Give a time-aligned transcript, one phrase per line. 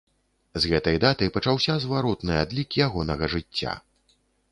[0.61, 3.75] З гэтай даты пачаўся зваротны адлік ягонага жыцця.